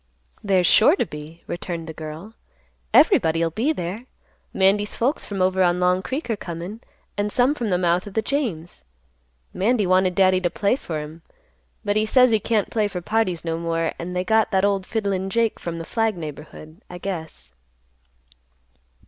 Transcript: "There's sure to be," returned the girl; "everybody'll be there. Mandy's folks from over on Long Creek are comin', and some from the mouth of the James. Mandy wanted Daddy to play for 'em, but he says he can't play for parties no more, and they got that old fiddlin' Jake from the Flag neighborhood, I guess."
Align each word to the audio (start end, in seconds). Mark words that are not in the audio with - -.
"There's 0.43 0.65
sure 0.65 0.95
to 0.95 1.05
be," 1.05 1.43
returned 1.45 1.85
the 1.85 1.93
girl; 1.93 2.33
"everybody'll 2.91 3.51
be 3.51 3.71
there. 3.71 4.07
Mandy's 4.51 4.95
folks 4.95 5.25
from 5.25 5.43
over 5.43 5.61
on 5.61 5.79
Long 5.79 6.01
Creek 6.01 6.27
are 6.31 6.35
comin', 6.35 6.81
and 7.19 7.31
some 7.31 7.53
from 7.53 7.69
the 7.69 7.77
mouth 7.77 8.07
of 8.07 8.15
the 8.15 8.23
James. 8.23 8.83
Mandy 9.53 9.85
wanted 9.85 10.15
Daddy 10.15 10.41
to 10.41 10.49
play 10.49 10.75
for 10.75 10.97
'em, 10.97 11.21
but 11.85 11.95
he 11.97 12.07
says 12.07 12.31
he 12.31 12.39
can't 12.39 12.71
play 12.71 12.87
for 12.87 12.99
parties 12.99 13.45
no 13.45 13.59
more, 13.59 13.93
and 13.99 14.15
they 14.15 14.23
got 14.23 14.49
that 14.49 14.65
old 14.65 14.87
fiddlin' 14.87 15.29
Jake 15.29 15.59
from 15.59 15.77
the 15.77 15.85
Flag 15.85 16.17
neighborhood, 16.17 16.81
I 16.89 16.97
guess." 16.97 17.51